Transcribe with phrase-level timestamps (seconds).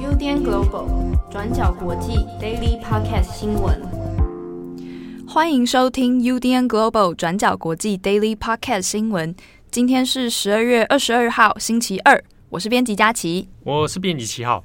[0.00, 0.88] UDN Global
[1.30, 3.82] 转角国际 Daily Podcast 新闻，
[5.28, 9.36] 欢迎收听 UDN Global 转角国际 Daily Podcast 新闻。
[9.70, 12.24] 今天是十二月二十二号，星期二。
[12.48, 14.64] 我是编辑佳琪，我是编辑七号。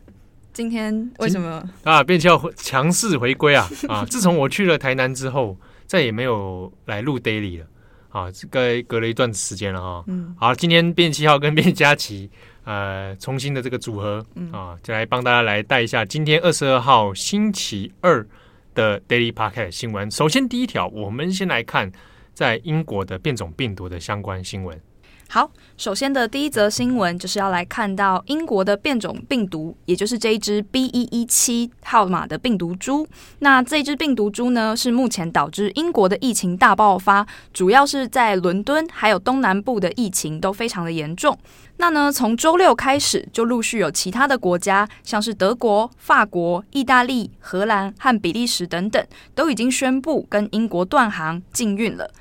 [0.54, 2.02] 今天为什么啊？
[2.02, 3.70] 编辑要强势回归啊！
[3.90, 7.66] 啊，自从我去了台南之后，再也没有来录 Daily 了
[8.12, 8.30] 啊！
[8.32, 10.04] 这个隔了一段时间了哈。
[10.08, 12.30] 嗯，好，今天编辑七号跟编辑佳琪
[12.64, 18.26] 呃，重新的这个组合啊，就来帮大家来带一下今天二十二号星期二
[18.76, 20.12] 的 Daily Pocket 新闻。
[20.12, 21.92] 首先第一条，我们先来看
[22.34, 24.80] 在英国的变种病毒的相关新闻。
[25.34, 30.88] 好，首先的第一则新闻就是要来看到英国的变种病毒，也就是这一只 B.
[30.88, 33.08] 一一七号码的病毒株。
[33.40, 41.38] 那这只病毒株呢，是目前导致英国的疫情大爆发，主要是在伦敦还有东南部的疫情都非常的严重。
[41.78, 49.02] 那呢，从周六开始，就陆续有其他的国家，像是德国、法国、意大利、荷兰和比利时等等，
[49.34, 52.12] 都已经宣布跟英国断航禁运了。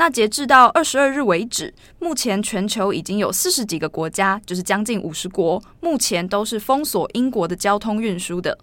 [0.00, 8.56] 那截至到二十二日为止，目前全球已经有四十几个国家，就是将近五十国，目前都是封锁英国的交通运输的。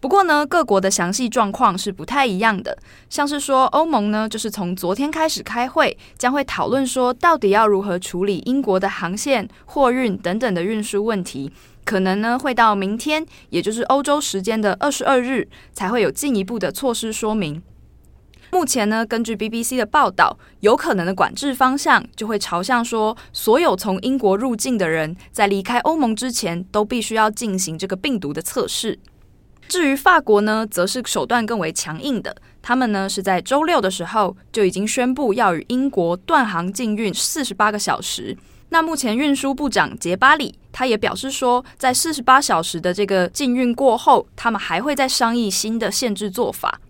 [0.00, 2.78] 不过呢，各国的详细状况是不太一样的。
[3.10, 11.52] 像是说，欧盟呢，就是从昨天开始开会，将会讨论说，到底要如何处理英国的航线、货运等等的运输问题。
[11.84, 17.62] 可能呢，会到明天，也就是欧洲时间的二十二日，才会有进一步的措施说明。
[18.50, 28.98] 目前呢，根据 BBC 的报道，有可能的管制方向就会朝向说，所有从英国入境的人在离开欧盟之前，都必须要进行这个病毒的测试。
[29.68, 38.34] 至于法国呢，则是手段更为强硬的，他们呢是在周六的时候就已经宣布要与英国断航禁运四十八个小时。
[38.70, 46.80] 那目前运输部长杰巴里他也表示说，在四十八小时的这个禁运过后，他们还会再商议新的限制做法。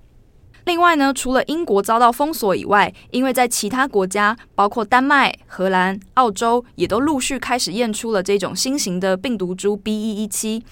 [0.69, 9.91] 另外呢，除了英国遭到封锁以外，因为在其他国家，包括丹麦、荷兰、澳洲，也都陆续开始验出了这种新型的病毒株 B.
[9.91, 10.63] 一一七。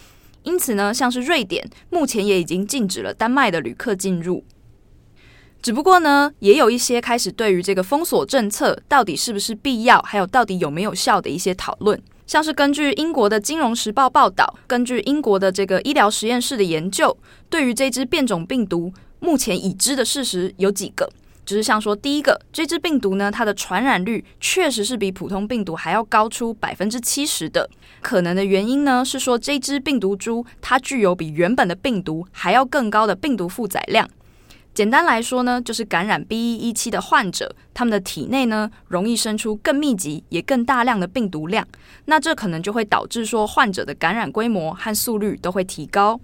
[0.42, 4.44] 因此呢，像是瑞典，目前也已经禁止了丹麦的旅客进入。
[5.62, 11.98] 只不过呢，也有一些开始对于这个封锁政策到底是不是必要，还有到底有没有效的一些讨论。
[12.26, 17.16] 像是根据英国的《金融时报》报道，根据英国的这个医疗实验室的研究，
[17.48, 18.92] 对于这支变种病毒。
[19.20, 21.08] 目前已知的事实有几个，
[21.44, 27.68] 就是像说，第一个，这只病毒呢，它的传染率确实是比普通病毒还要高出百分之七十的。
[28.02, 34.08] 可能的原因呢，是说这只病毒株它具有比原本的病毒还要更高的病毒负载量。
[34.74, 36.36] 简单来说呢，就是感染 B.
[36.36, 41.66] 一一七的患者，他们的体内呢容易生出更密集也更大量的病毒量。
[42.04, 46.20] 那这可能就会导致说患者的感染规模和速率都会提高。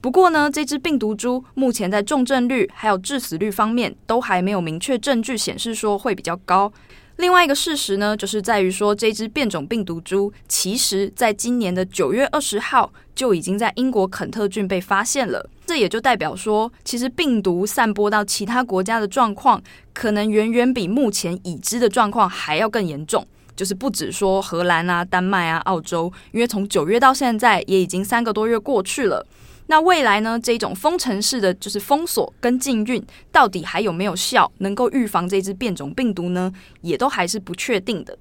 [0.00, 6.72] 不过呢，这只病毒株目前在重症率还有致死率方面都还没有明确证据显示说会比较高。
[7.16, 15.50] 另外一个事实呢，就是在于说这只变种病毒株其实在今年的九月二十号就已经在英国肯特郡被发现了。
[15.66, 19.60] 这也就代表说，其实病毒散播到其他国家的状况，
[19.92, 23.26] 可能远远比目前已知的状况还要更严重。
[23.56, 29.26] 就是不止说荷兰啊、丹麦啊、澳洲，因为从九月到现在也已经三个多月过去了。
[29.70, 30.40] 那未来呢？
[30.42, 36.50] 这种封城式的就是封锁跟禁运，到底还有没有效，能够预防这只变种病毒呢？
[36.80, 38.18] 也都还是不确定的。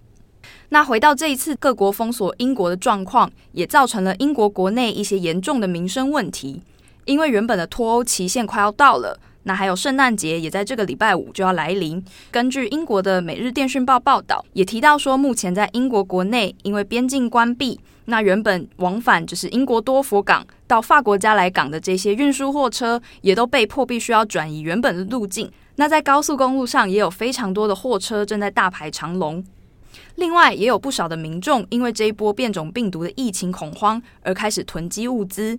[0.69, 6.61] 那回到这一次各国封锁英国的状况，也造成了英国国内一些严重的民生问题，
[7.05, 9.17] 因为原本的脱欧期限快要到了。
[9.43, 12.03] 那还有圣诞节也在这个礼拜五就要来临。
[12.29, 25.49] 根据英国的《每日电讯报》报道，也提到说，目前在英国国内，因为边境关闭，那原本往返就是英国多佛港到法国家来港的这些运输货车，也都被迫必须要转移原本的路径。
[25.77, 29.43] 那在高速公路上，也有非常多的货车正在大排长龙。
[30.15, 35.57] 另外，也有不少的民众因为这一波变种病毒的疫情恐慌，而开始囤积物资。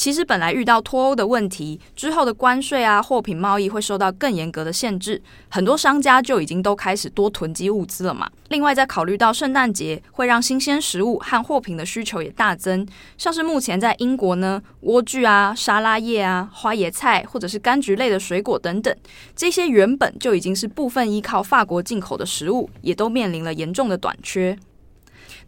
[0.00, 5.20] 其实本来遇到脱欧的问题之后的关税啊，货品贸易会受到更严格的限制，
[5.50, 8.26] 很多商家就已经都开始多囤积物资了嘛。
[8.48, 12.88] 另外，在考虑到圣诞节会让新鲜食物和货品的需求也大增，
[13.18, 18.96] 像是目前在英国呢，莴苣啊、沙拉叶啊、花椰菜或者是柑橘类的水果等等，
[19.36, 24.56] 这些原本就已经是部分依靠法国进口的食物，也都面临了严重的短缺。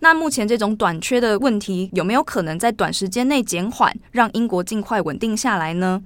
[0.02, 6.02] 那目前这种短缺的问题有没有可能在短时间内减缓，让英国尽快稳定下来呢？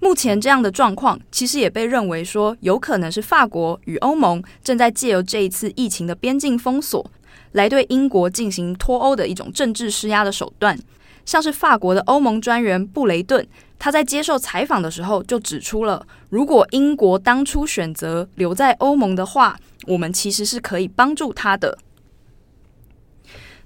[0.00, 7.04] 目前这样的状况，其实也被认为说有可能是法国与欧盟正在借由这一次疫情的边境封锁，
[7.52, 10.78] 来对英国进行脱欧的一种政治施压的手段。
[11.26, 13.46] 像是法国的欧盟专员布雷顿，
[13.78, 21.76] 他在接受采访的时候就指出了，如果英国当初选择留在欧盟的话，我们其实是可以帮助他的。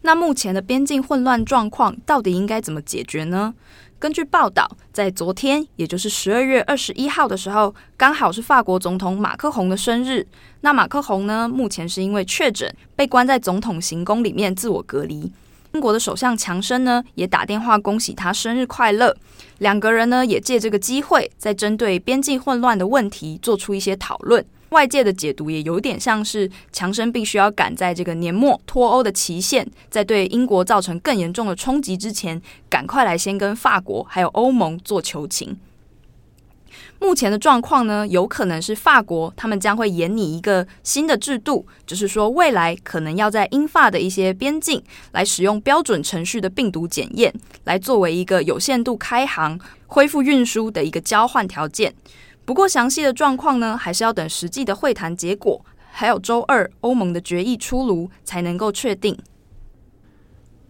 [0.03, 3.55] 那目前的边境混乱状况到底应该怎么解决呢？
[3.99, 10.27] 根据报道，在昨天，也就是十二月二十一号的时候，刚好是法国总统马克宏的生日。
[10.63, 15.31] 那马克宏呢，目前是因为确诊，被关在总统行宫里面自我隔离。
[15.75, 19.15] 英国的首相强生呢，也打电话恭喜他生日快乐。
[19.59, 24.43] 两个人呢，也借这个机会，在针对边境混乱的问题做出一些讨论。
[24.71, 35.57] 外界的解读也有点像是强生必须要赶在这个年末脱欧的期限，在对英国造成更严重的冲击之前，赶快来先跟法国还有欧盟做求情。
[37.01, 44.81] 目前的状况呢，有可能是法国他们将会演拟一个新的制度，就是说未来可能要在英法的一些边境
[45.13, 47.35] 来使用标准程序的病毒检验，
[47.65, 51.93] 来作为一个有限度开航、恢复运输的一个交换条件。
[52.45, 59.17] 不过，详细的状况呢，还是要等实际的会谈结果，还有周二欧盟的决议出炉，才能够确定。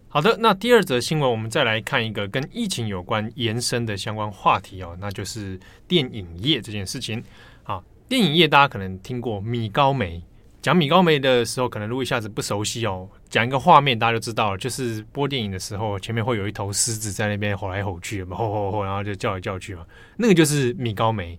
[0.09, 7.23] 好的，那第二则新闻，我们再来看一个跟疫情有关延伸的相关话题哦，那就是电影业这件事情。
[7.63, 10.23] 好，电影业大家可能听过米高梅，
[10.63, 19.87] 讲米高梅的时候，可能如果一下子不熟悉哦，讲一个画面，大家就知道了，就是播电影的时候，前面会有一头狮子在那边吼来吼去，吼吼吼，然后就叫来叫去嘛，
[20.17, 21.39] 那个就是米高梅。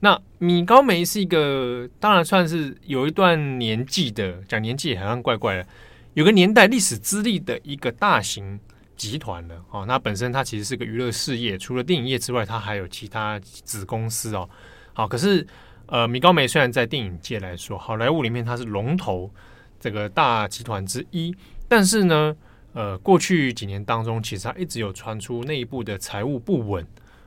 [0.00, 5.66] 那米高梅是一个，当然算是有一段年纪的，讲年纪好像怪怪的，
[6.14, 8.58] 有个年代历史资历的一个大型
[8.96, 9.84] 集团了哦。
[9.86, 14.48] 那本身它其实是个娱乐事业，除了电影业之外，它还有其他子公司哦。
[14.92, 15.46] 好，可是
[15.92, 19.30] 呃，米高梅虽然在电影界来说，好莱坞里面它是龙头
[19.78, 21.36] 这个大集团之一，
[21.68, 22.34] 但是呢，
[22.72, 26.86] 呃，过去几年当中，其实它一直有传出内部的财务不稳。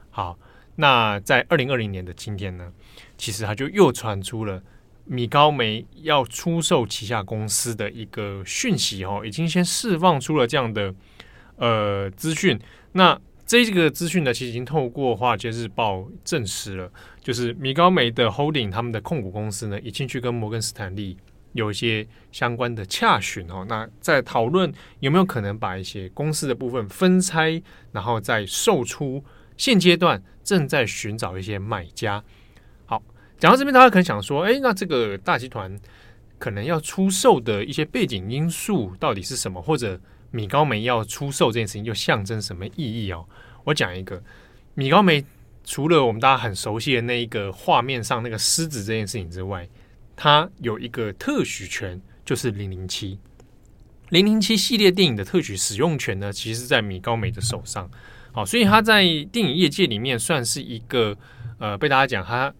[0.09, 0.38] 好。
[0.77, 2.69] 那在二零二零年的今天呢，
[3.17, 4.62] 其实它就又传出了
[5.06, 10.94] 米高梅要出售旗下公司的一个讯息哦，已经先释放出了这样的
[11.56, 12.59] 呃资讯。
[12.91, 21.15] 那这个资讯呢，其实已经透过华尔街日报证实了，就是米高梅的 holding 他们的控股公司呢，已经去跟摩根斯坦利
[21.53, 23.65] 有一些相关的洽询哦。
[23.69, 27.62] 那在讨论有没有可能把一些公司的部分分拆，
[27.92, 29.24] 然后再售出。
[29.57, 32.21] 现阶段正在寻找一些买家。
[32.86, 33.01] 好，
[33.39, 35.80] 讲到这边，大家可能想说，哎，那这个大集团
[36.38, 39.62] 可能要出售的一些背景因素到底是什么？
[39.62, 39.98] 或者
[40.36, 43.26] 米高梅要出售这件事情又象征什么意义哦？
[43.64, 44.22] 我讲一个，
[44.74, 45.24] 米高梅
[45.64, 49.66] 除了我们大家很熟悉的那一个画面上那个狮子这件事情之外，
[50.14, 53.18] 它有一个特许权，就是零零七
[54.10, 57.90] 零零七系列电影的特许使用权呢，其实在米高梅的手上。
[58.34, 61.18] 好，所以他在电影业界里面算是一个
[61.60, 62.54] 呃，被大家讲他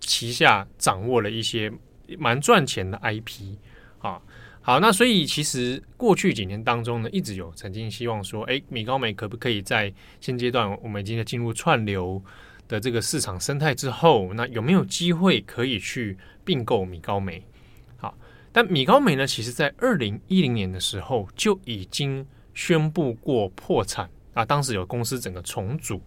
[0.00, 1.72] 旗下掌握了一些
[2.18, 3.56] 蛮赚钱的 IP。
[3.98, 4.22] 好，
[4.64, 12.22] 好，那所以其实过去几年当中呢，一直有曾经希望说，诶，米高梅可不可以在现阶段我们已经进入串流
[12.68, 17.44] 的这个市场生态之后，那有没有机会可以去并购米高梅？
[17.96, 18.16] 好，
[18.52, 24.08] 但米高梅呢，其实在二零一零年的时候就已经宣布过破产。
[24.34, 26.00] 啊，当时有公司整个重组，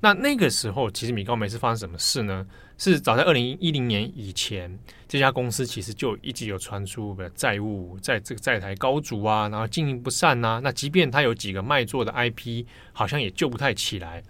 [0.00, 2.46] 那那个时候其实米高梅是发生什么事呢？
[2.78, 4.78] 是早在二零一零年以前，
[5.08, 10.60] 这家公司其实就一直有传出的债务在这个债台高筑啊，然后经营不善呐、啊。
[10.62, 14.22] 那即便它有几个卖座的 IP，好像也救不太起来。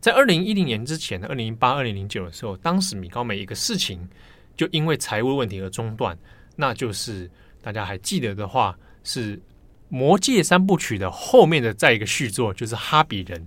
[0.00, 4.08] 在二零一零年之前的二零零八、二零零九的时候，当时米高梅一个事情
[4.56, 6.18] 就因为财务问题而中断，
[6.56, 9.40] 那就是大家还记得的话是。
[9.88, 13.40] 《魔戒三部曲》的后面的再一个续作就是《哈比人》。《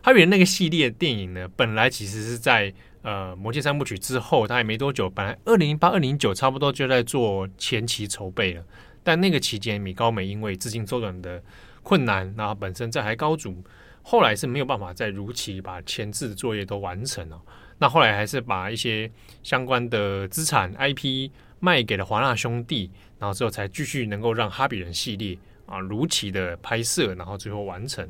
[0.00, 2.72] 哈比人》那个系列电影呢，本来其实是在
[3.02, 8.64] 呃《魔戒三部曲》之后，它也没多久，本来二零零八、二零零九差不多就在做前期筹备了。
[9.02, 11.42] 但那个期间，米高梅因为资金周转的
[11.82, 13.62] 困难，然后本身在台高组，
[14.02, 17.40] 后来是没有办法再如期把前置作业都完成了。
[17.78, 19.10] 那后来还是把一些
[19.42, 21.30] 相关的资产 IP
[21.60, 25.36] 卖给了华纳兄弟，然后之后才继续能够让《哈比人》系列。
[25.64, 28.06] 啊，如期的拍摄，然后最后完成。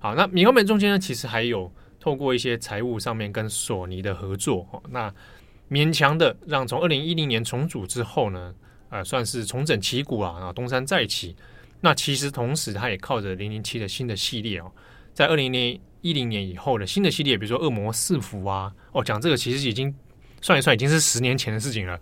[0.00, 5.12] 好，那米高梅中间呢，其实还有透过一些财务上面跟索尼的合作，那
[5.70, 8.54] 勉强的让从二零一零年重组之后呢，
[8.88, 11.36] 呃，算是重整旗鼓啊，然后东山再起。
[11.80, 14.72] 那其实同时，它也靠着零零七的新的系列哦，
[15.12, 19.94] 在二零年一零年以后的新的系列，比如说《恶魔四伏》啊，哦，讲这个其实已经
[20.40, 22.00] 算一算，已经是十年前的事情了。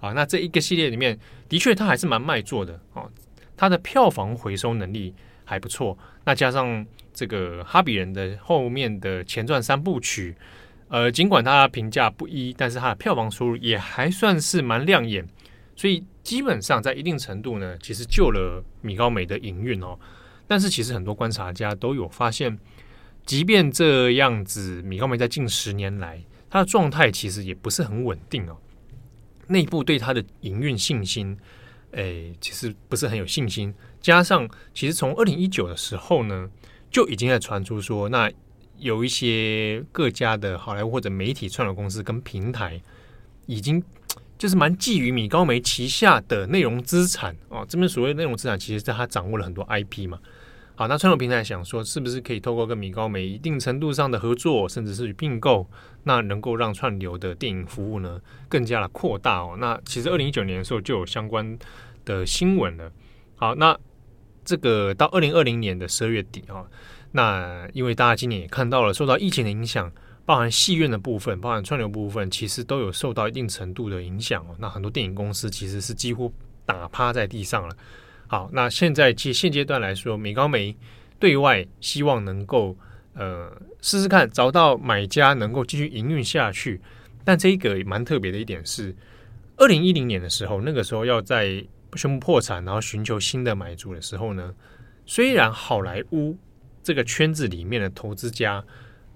[0.00, 1.18] 啊，那这一个系列里面，
[1.48, 3.10] 的确它还是蛮卖座的哦，
[3.56, 5.14] 它的票房回收能力
[5.44, 5.96] 还不错。
[6.24, 6.84] 那加上
[7.16, 10.36] 这个《哈比人》的后面的前传三部曲，
[10.88, 15.26] 呃，尽管它评价不一，但是它的票房收入也还算是蛮亮眼。
[15.74, 19.98] 所以基本上在一定程度呢，其实救了米高梅的营运哦。
[20.46, 22.58] 但是其实很多观察家都有发现，
[23.24, 28.56] 即便这样子，米高梅在近十年来，他的状态其实也不是很稳定哦。
[29.48, 31.36] 内部对他的营运信心，
[31.92, 33.74] 诶，其实不是很有信心。
[34.00, 36.48] 加上其实从二零一九的时候呢，
[36.96, 38.32] 就已经在传出说，那
[38.78, 42.80] 有一些各家的好莱坞或者媒体串流公司跟平台，
[43.44, 43.84] 已经
[44.38, 47.66] 就是蛮觊觎米高梅旗下的内容资产哦。
[47.68, 50.18] 这边所谓内容资产，其实在他掌握了很多 IP 嘛。
[50.74, 55.68] 好，那串流平台想说，是不是可以透过跟米高梅一定程度上的合作，甚至是并购，
[56.04, 59.54] 那能够让串流的电影服务呢更加的扩大哦？
[59.60, 61.58] 那其实二零一九年的时候就有相关
[62.06, 62.90] 的新闻了。
[63.34, 63.78] 好，那
[64.46, 66.64] 这个到二零二零年的十二月底啊，
[67.12, 69.92] 那因为大家今年也看到了，受到疫情的影响，
[70.24, 74.56] 包含戏院的部分，包含串流部分，其实都有受到一定程度的影响哦。
[74.58, 76.32] 那很多电影公司其实是几乎
[76.64, 77.76] 打趴在地上了。
[78.28, 80.76] 好，那现在其实现阶段来说，美高梅
[81.18, 82.76] 对外希望能够
[83.14, 83.50] 呃
[83.80, 86.80] 试试看找到买家，能够继续营运下去。
[87.24, 88.94] 但这一个蛮特别的一点是，
[89.56, 94.54] 二零一零年的时候，那个时候要在宣布破产，然后寻求新的买主的时候呢，
[95.04, 96.36] 虽然好莱坞
[96.82, 98.64] 这个圈子里面的投资家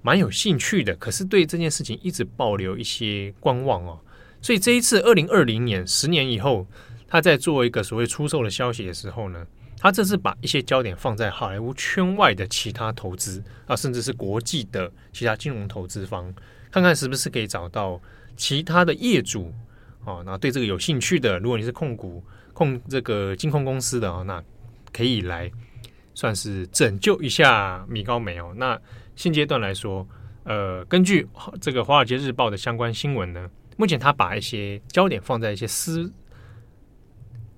[0.02, 4.00] 蛮有兴趣的，可是对这件事情一直保留一些观望哦。
[4.40, 6.66] 所以这一次二零二零年，十年以后。
[7.12, 9.44] 他在做一个所谓出售的消息的时候呢，
[9.78, 16.32] 他这是把一些焦点放在好莱坞圈外的其他投资啊，甚至是国际的其他金融投资方，
[16.70, 18.00] 看看是不是可以找到
[18.36, 19.52] 其他的业主
[20.04, 24.42] 啊，那对这个有兴趣的，如果你是控股控这个金控公司的啊，那
[24.92, 25.50] 可以来
[26.14, 28.52] 算是拯救一下米高梅哦。
[28.56, 28.80] 那
[29.16, 30.06] 现阶段来说，
[30.44, 31.26] 呃，根据
[31.60, 36.12] 这个《华尔街日报》的相关新闻呢，目前他把一些焦点放在一些私。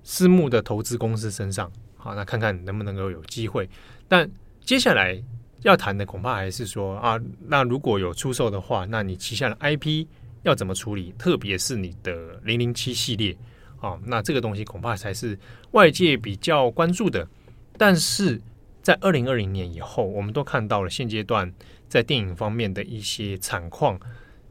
[0.05, 3.69] 私募的投资公司身上，好，那看看能不能够有机会。
[4.05, 5.17] 但接下来
[5.61, 10.05] 要谈的恐怕还是说啊，那如果有出售的话，那你旗下的 IP
[10.43, 11.13] 要怎么处理？
[11.17, 13.35] 特别是你的零零七系列
[13.81, 15.37] 啊，那这个东西恐怕才是
[15.71, 17.27] 外界比较关注的。
[17.77, 18.39] 但是
[18.81, 21.51] 在二零二零年以后，我们都看到了现阶段
[21.89, 23.99] 在电影方面的一些惨况，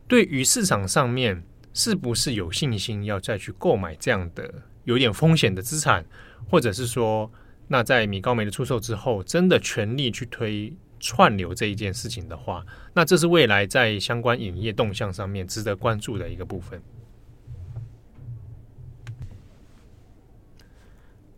[0.08, 4.52] 对于市场上面是不是有信心要再去购买这样的？
[4.84, 6.04] 有点风险的资产，
[6.50, 7.30] 或者是说，
[7.68, 16.80] 那在米高梅的出售之后，真的全力去推串流这一件事情的话，那这是未来在相关影业动向上面值得关注的一个部分。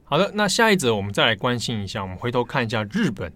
[0.04, 3.33] 好的，那下一则我们再来关心一下，我们回头看一下日本，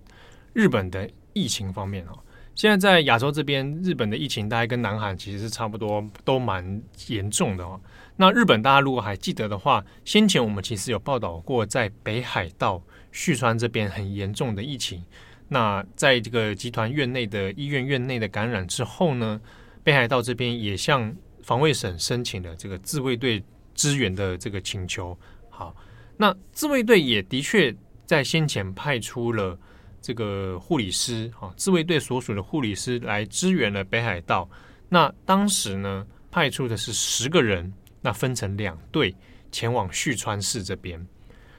[0.52, 2.18] 日本的疫情方面哦。
[2.54, 7.80] 现在在亚洲这边，日本的疫情大概跟南韩其实是差不多，都蛮严重的哦。
[8.16, 12.82] 那日本大家如果还记得的话，先前我们其实有报道过，在北海道
[13.12, 15.02] 旭川这边很严重的疫情。
[15.49, 19.40] 那在这个集团院内的医院院内的感染之后呢，
[19.83, 23.43] 北海道这边也向防卫省申请了这个自卫队
[23.75, 25.19] 支援的这个请求。
[25.49, 25.75] 好，
[26.17, 27.75] 那自卫队也的确
[28.07, 29.59] 在先前派出了。
[30.00, 34.49] 这个护理师啊，自卫队所属的护理师来支援了北海道。
[34.88, 39.14] 那当时呢，派出的是十个人，那分成两队
[39.50, 41.05] 前往旭川市这边。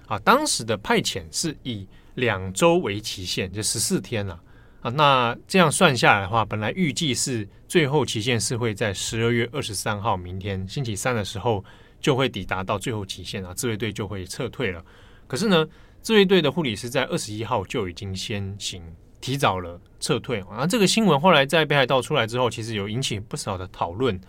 [0.08, 1.86] 啊，当时的派遣是以
[2.20, 4.40] 两周为期限，就十四天了
[4.82, 4.90] 啊。
[4.92, 11.64] 那这样算下来的话，本来预计是最后期限是会在十二月二十三号，明天星期三的时候
[12.00, 14.84] 就会抵达到最后期限啊，自卫队就会撤退了。
[15.28, 15.68] 可是呢，
[16.02, 18.84] 自卫队的护理师在二十一号就已经先行
[19.22, 24.20] 提早了撤退，啊，这个新闻后来在北海道出来之后，其实有引起不少的讨论。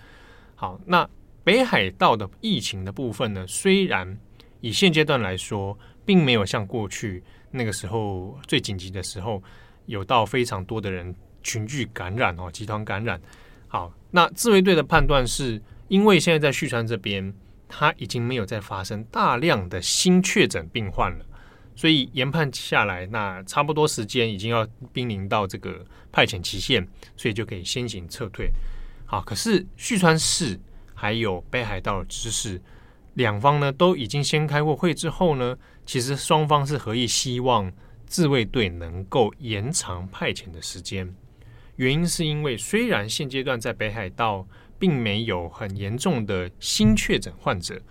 [0.54, 1.08] 好，那
[1.42, 4.18] 北海道的疫情的部分呢，虽然
[4.60, 9.42] 以现阶段来说，并没有像过去那个时候最紧急的时候，
[9.86, 13.20] 有到非常多的人群聚感染哦，集团感染。
[13.68, 17.32] 好，那自卫队的判断是因为现在在旭川这边，
[17.68, 21.24] 它已经没有再发生大量的新确诊病患了。
[21.76, 28.50] 所以研判下来，那差不多时间已经要濒临到这个派遣期限，所以就可以先行撤退。
[29.06, 30.60] 好，可是旭川市
[30.94, 32.60] 还有北海道知事
[33.14, 35.56] 两方呢，都已经先开过会之后呢，
[35.90, 37.72] 其实双方是合意希望
[38.06, 41.12] 自卫队能够延长派遣的时间。
[41.74, 44.46] 原因是因为虽然现阶段在北海道
[44.78, 47.82] 并没有很严重的新确诊患者，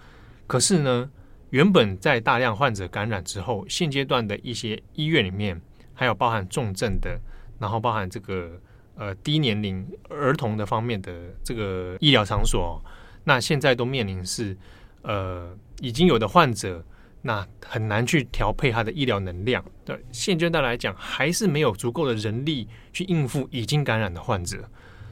[0.48, 1.12] 可是呢，
[1.50, 5.62] 原本在大量患者感染之后，现阶段的一些医院里面，
[5.94, 7.20] 还有包含重症的，
[7.60, 8.62] 然后包含这个
[8.96, 12.82] 呃低年龄儿童的方面的这个医疗场所，
[13.25, 14.58] 那现在都面临是
[15.01, 16.82] 呃已经有的患者。
[17.22, 19.64] 那很难去调配他的医疗能量。
[19.84, 24.58] 对现阶段来讲，还是没有足够的人力去应付已经感染的患者。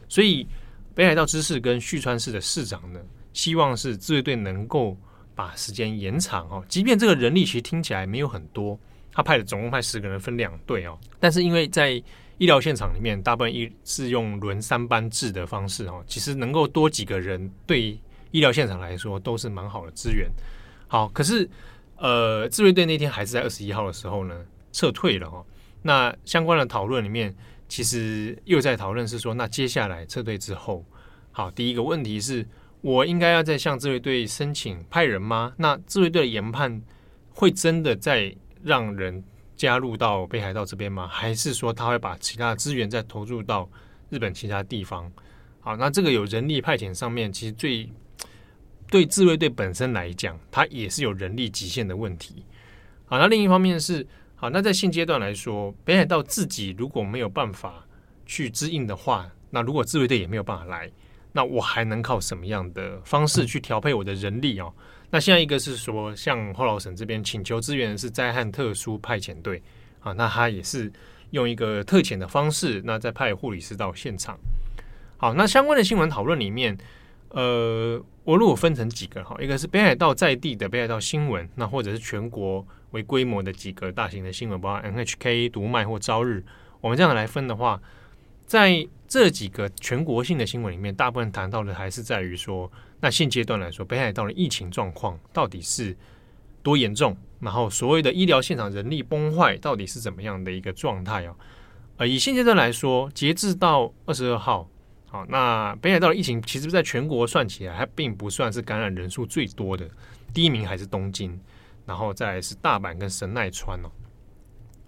[0.07, 0.47] 所以
[0.95, 2.99] 北海道知事跟旭川市的市长呢，
[3.33, 4.95] 希望是自卫队能够
[5.35, 6.63] 把时间延长哦。
[6.69, 8.79] 即便这个人力其实听起来没有很多，
[9.11, 10.97] 他派的总共派十个人分两队哦。
[11.19, 11.91] 但是因为在
[12.37, 17.99] 医疗现场里面，大部分一是用轮三班制的方式哦，其实能够多几个人，对
[18.31, 20.31] 医疗现场来说都是蛮好的资源。
[20.87, 21.49] 好，可是。
[21.97, 25.43] 呃，自卫队那天还是在二十一号的时候呢，撤退了哈。
[25.81, 27.35] 那相关的讨论里面，
[27.67, 30.85] 其实又在讨论是说，那接下来撤退之后，
[31.31, 32.47] 好，第一个问题是，
[32.81, 35.53] 我应该要再向自卫队申请派人吗？
[35.57, 36.81] 那自卫队的研判
[37.31, 39.23] 会真的再让人
[39.55, 41.07] 加入到北海道这边吗？
[41.07, 43.67] 还是说他会把其他资源再投入到
[44.09, 45.11] 日本其他地方？
[45.61, 47.89] 好，那这个有人力派遣上面，其实最。
[48.89, 52.43] 对自卫队本身来讲，它也是有人力极限的问题。
[53.05, 57.85] 好，那另一方面是，好，那在现阶段来说，北海道自己如果没有办法
[58.25, 60.89] 去支应的话，那如果自卫队也没有办法来，
[61.33, 64.73] 那我还能靠什么样的方式去调配我的人力哦？
[65.09, 69.61] 那现在一个是说，像后老省这边请求支援是灾害特殊派遣队
[69.99, 70.91] 啊，那他也是
[71.31, 74.37] 用一个特遣的方式，那再派护理师到现场。
[75.17, 76.77] 好，那相关的新闻讨论里面。
[77.29, 86.43] 呃，我如果分成几个哈，一个是北海道在地的北海道新闻，那或者是全国为规模的几个大型的新闻，包括 NHK、读卖或朝日，
[86.79, 87.81] 我们这样来分的话，
[88.45, 95.95] 在这几个全国性的新闻里面，大部分谈到的还是在于说，那现阶段来说，北海道的疫情状况到底是
[96.63, 101.35] 多严重，然后所谓的医疗现场人力崩坏到底是怎么样的一个状态啊？
[101.97, 104.69] 呃，以现阶段来说，截至到二十二号。
[105.27, 109.89] 那北海道的疫情其实在全国算起来，还并不算是感染人数最多的，
[110.33, 111.39] 第一名还是东京，
[111.85, 113.89] 然后再是大阪跟神奈川哦。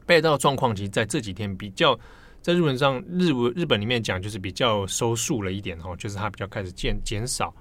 [0.05, 1.97] 北海道状况其实在这几天比较，
[2.41, 7.53] 在日本上日文日本里面讲就是比较收束了一点哦，就是它比较开始减减少。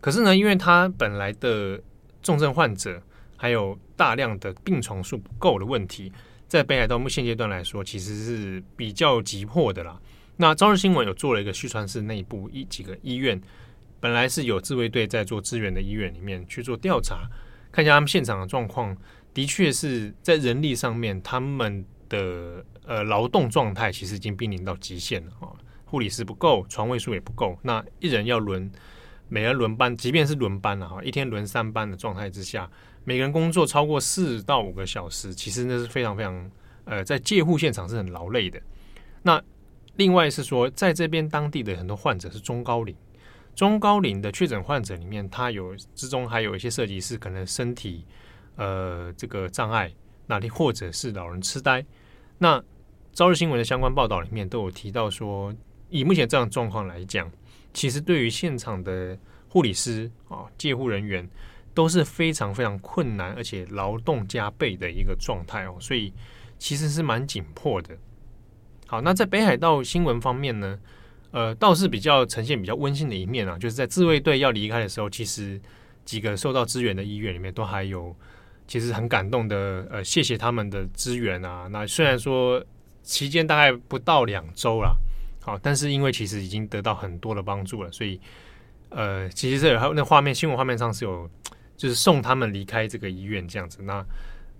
[0.00, 1.80] 可是呢，因为它本来的
[2.22, 3.02] 重症患者
[3.36, 6.12] 还有大量的病床数不够的问题，
[6.46, 10.00] 在北海道目前阶段来说，其实是比较急迫的啦。
[10.40, 13.40] 那朝日新闻有做了一个旭川市内部一几个医院，
[13.98, 17.28] 本来是有自卫队在做支援的医院里面去做调查，
[17.72, 18.96] 看一下他们现场的状况，
[19.34, 25.50] 的确是在人力上面，他们的呃劳动状态其实已经濒临到极限了啊，
[25.86, 28.70] 护理师不够，床位数也不够，那一人要轮，
[29.28, 32.70] 每人轮班，即便是轮班了哈，一天轮三班的状态之下，
[33.02, 36.48] 每个人工作超过四到五个小时，其实那是非常非常
[36.84, 38.62] 呃在介护现场是很劳累的，
[39.22, 39.42] 那。
[39.98, 42.94] 另外是说，在这边当地的很多患者是中高龄，
[43.56, 48.06] 中高龄的确诊患者里面，他有之中还有一些涉及是可能身体
[48.54, 49.92] 呃这个障碍，
[50.28, 51.84] 那里或者是老人痴呆。
[52.38, 52.62] 那
[53.12, 55.52] 朝日新闻的相关报道里面都有提到说，
[55.90, 57.28] 以目前这样状况来讲，
[57.74, 61.28] 其实对于现场的护理师啊、介护人员
[61.74, 66.12] 都是非常非常困难，而且劳动加倍的一个状态哦，所以
[66.56, 67.98] 其实是蛮紧迫的。
[68.90, 70.78] 好，那在北海道新闻方面呢，
[71.30, 75.60] 呃，倒是比较呈现比较温馨的一面啊，就是在自卫队要离开的时候，其实
[76.06, 78.16] 几个受到支援的医院里面都还有，
[78.66, 81.68] 其实很感动的，呃，谢谢他们的支援啊。
[81.70, 82.64] 那虽然说
[83.02, 84.98] 期间大概不到两周了，
[85.42, 88.18] 好，但是因为其实已经得到很多的帮助了，所以
[88.88, 91.28] 呃，其实这还有那画面，新闻画面上是有，
[91.76, 93.80] 就是送他们离开这个医院这样子。
[93.82, 94.02] 那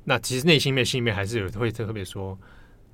[0.05, 2.39] 那其实内心面心里面还是有会特别说。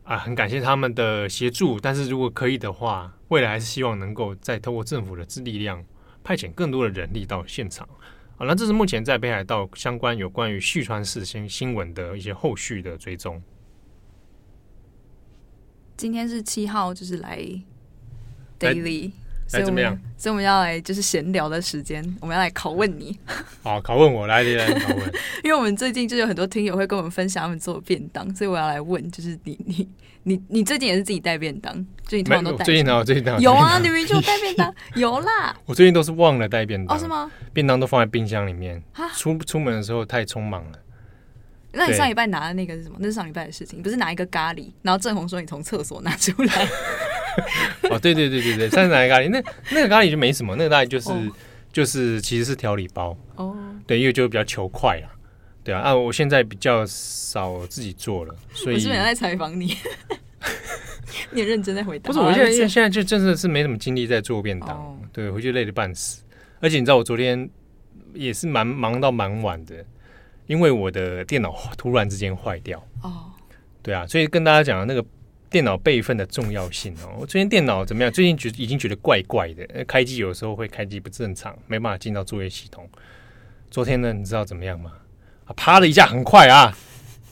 [0.05, 5.83] 啊，很感谢他们的协助，但是如果可以的话，未来还是希望能够再透过政府的力量，
[6.23, 7.89] 派遣更多的人力到现场。
[8.37, 13.43] 好，那这是目前在北海道相关有关于旭川市新新闻的一些后续的追踪。
[15.97, 17.39] 今天是七号，就是来
[18.59, 19.13] daily。
[19.53, 19.97] 来怎么样？
[20.17, 23.19] 所以我们要来就是闲聊的时间，我们要来拷问你。
[23.63, 25.13] 好，拷问我来，来来拷问。
[25.45, 29.89] 因为我们最近就有很多听友会跟我们分享他们做的便当，所以我要来问，就是你你
[30.23, 31.73] 你你最近也是自己带便当？
[32.05, 32.65] 最近通常都带？
[32.65, 33.05] 最近呢？
[33.05, 35.55] 最近有啊， 你明明就带便当，有啦。
[35.67, 37.31] 我最近都是忘了带便当，哦，是吗？
[37.53, 38.83] 便当都放在冰箱里面，
[39.15, 40.79] 出出门的时候太匆忙了。
[41.77, 42.95] 那你上礼拜拿的那个是什么？
[43.01, 46.69] 那是上礼拜的事情，不是拿一个咖喱，然后郑红说你从厕所拿出来。
[47.91, 51.33] 哦，对对对对对，上次拿一个咖喱，那那个咖喱就没什么，那个大概就是、哦、
[51.73, 55.07] 就是其实是调理包哦，对，因为就比较求快啊，
[55.63, 59.77] 对啊，啊，我现在比较少自己做了，所以我是没有在采访你，
[61.33, 62.09] 你很认真在回答。
[62.09, 66.23] 不是，我现在因为现在就真的是没什么精力在做便当，哦、对，回去累得半死，
[66.61, 67.49] 而且你知道我昨天
[68.13, 69.85] 也是蛮忙到蛮晚的。
[70.47, 73.33] 因为我的电脑突然之间坏掉哦，
[73.83, 75.03] 对啊，所以跟大家讲那个
[75.55, 77.15] 电脑备份的重要性哦。
[77.17, 78.13] 我最近电脑怎么样？
[78.13, 82.91] 最近觉已经觉得怪怪的，开机有时候会开机不正常，没办法进到作业系统。
[83.71, 84.91] 昨天呢，你知道怎么样吗？
[85.45, 86.77] 啊，啪的一下，很快啊，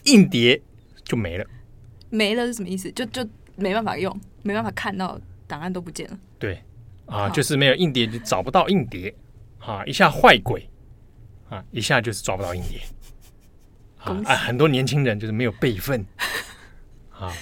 [0.05, 0.63] 硬碟
[1.03, 1.45] 就没了。
[2.11, 2.93] 没了是什么意思？
[2.93, 6.17] 就就没办法用，没办法看到档案都不见了。
[6.39, 6.63] 对
[7.07, 9.13] 啊，就是没有硬碟，就找不到硬碟
[9.59, 10.71] 啊，一下坏鬼
[11.49, 12.81] 啊，一下就是抓不到硬碟。
[13.99, 16.07] 啊，很多年轻人就是没有备份，
[17.11, 17.33] 啊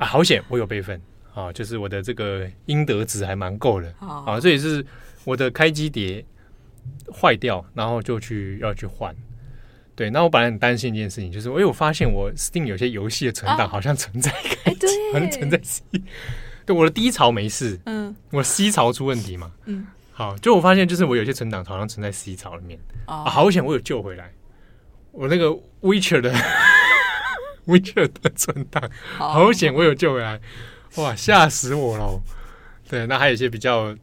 [0.00, 1.00] 啊，好险我有备份
[1.34, 4.84] 啊，就是我的这个应得值还蛮够的啊，这也是
[5.24, 6.24] 我的开机碟
[7.12, 9.14] 坏掉，然后就去要去换。
[9.94, 14.30] 对，那我本来很担心一件事情，就是因为我发现我 Steam 有些游戏的存档好像存在
[14.64, 15.82] 开机，好像 存在 C，
[16.64, 24.32] 对，我的低潮没事，嗯，我 C 槽出问题嘛，嗯，好，就我发现就是我有些存档好像存在 C 槽里面啊，好险我有救回来。
[25.12, 25.48] 我那个
[25.82, 26.32] Witcher 的
[27.70, 30.40] Witcher 的存档，好险我有救回来，
[30.96, 32.20] 哇，吓死我了！
[32.88, 33.96] 对，那还有一些比较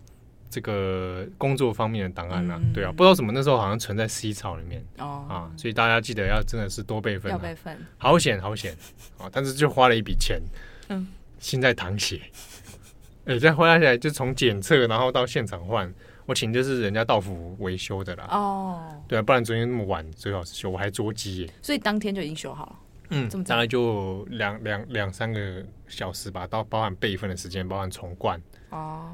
[0.49, 8.73] 这个工作方面的档案啊，嗯、对啊，不知道什么那时候好像存在 C 槽里面哦啊，所以大家记得要真的是多备份，要备份，好险好险
[9.17, 9.29] 啊！
[9.31, 10.41] 但是就花了一笔钱，
[10.87, 11.05] 嗯，
[11.39, 12.21] 心在淌血，
[13.25, 15.93] 哎、欸，再花下来就从检测然后到现场换。
[16.25, 18.27] 我请就是人家到府维修的啦。
[18.31, 21.49] 哦，对啊，不然昨天那么晚最好是修，我还捉鸡耶。
[21.61, 22.75] 所以当天就已经修好了。
[23.09, 28.41] 嗯，这么大概就两两两三个小时吧，到包含备份的时间，包含重灌。
[28.69, 29.09] 哦，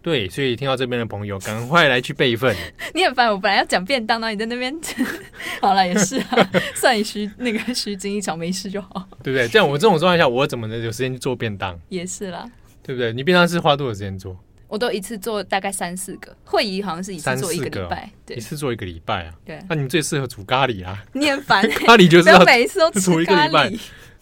[0.00, 2.56] 对，所以听到这边的朋友，赶快来去备份。
[2.94, 4.72] 你很烦，我本来要讲便当，那你在那边，
[5.60, 9.48] 好了，也是啊，算你虚那个虚惊一场，没事就好，对不对？
[9.48, 11.78] 这样我这种状态下，我怎么能有时间去做便当？
[11.88, 12.48] 也是啦，
[12.82, 13.12] 对不对？
[13.12, 14.36] 你便当是花多少时间做？
[14.72, 19.34] 我都一次做大概三四个，会议好像是一次做一个礼拜，对，一次做一个礼拜啊。
[19.44, 21.04] 对，那你们最适合煮咖喱啊。
[21.12, 23.68] 你很烦， 咖喱就是要每次都煮一个礼拜，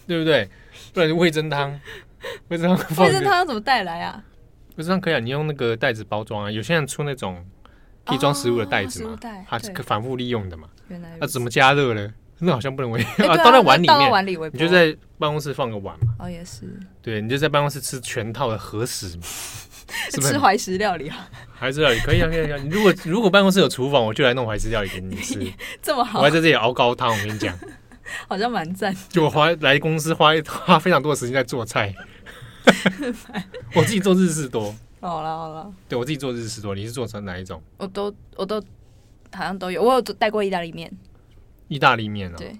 [0.09, 0.51] 对不对？
[0.93, 1.81] 不然味噌汤，
[2.49, 4.25] 味噌汤， 味噌汤要怎么带来啊？
[4.75, 6.51] 味噌汤可以啊，你用那个袋子包装啊。
[6.51, 7.47] 有些人出那种
[8.05, 9.17] 可以装食物的袋子嘛，
[9.49, 10.69] 它是可反复利用的嘛。
[10.89, 12.13] 原来，那怎么加热呢？
[12.41, 13.87] 那好像不能微啊，倒在碗里
[14.37, 16.17] 面，你就在办公室放个碗嘛。
[16.19, 16.63] 哦，也是。
[17.01, 19.23] 对，你就在办公室吃全套的和食嘛。
[20.11, 21.29] 吃怀石料理啊？
[21.59, 22.57] 怀石料理可以啊，可以啊。
[22.63, 25.39] 你如果如果办公室有厨房，我就来弄怀石料理给你吃。
[25.83, 27.11] 这么好，我还在这里熬高汤。
[27.11, 27.57] 我跟你讲，
[28.29, 28.95] 好像蛮赞。
[29.09, 31.95] 就我花来公司花花非常多的时间在做菜。
[33.75, 34.75] 我自己做日式多。
[35.01, 36.75] 好了好了，对我自己做日式多。
[36.75, 37.63] 你是做成哪一种？
[37.79, 38.61] 我都我都
[39.33, 39.83] 好像都有。
[39.83, 40.91] 我有带过意大利面。
[41.69, 42.35] 意大利面啊？
[42.37, 42.55] 对。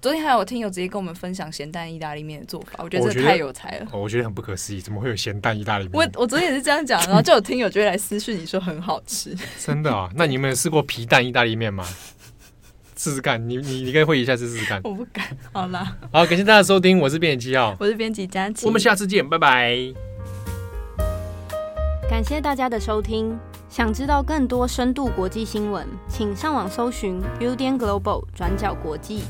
[0.00, 3.86] 昨天还有听友直接跟我们分享咸蛋意大利面的做法，我觉得这太有才了。
[3.86, 5.92] 我觉，我觉得很不可思议，怎么会有咸蛋意大利面？
[5.94, 9.34] 我我昨天也是这样讲，然后就有听友就会来私讯你说很好吃。
[9.58, 10.08] 真的啊？
[10.14, 11.84] 那你们有试过皮蛋意大利面吗？
[12.96, 14.80] 试试看，你你你可以会一下试试看。
[14.84, 15.26] 我不敢。
[15.52, 19.76] 好啦，好，感谢大家收听，我是编辑七号，我是编辑佳琪，我们下次见，拜拜。
[22.08, 23.36] 感谢大家的收听，
[23.68, 29.24] 想知道更多深度国际新闻，请上网搜寻 Udan Global 转角国际。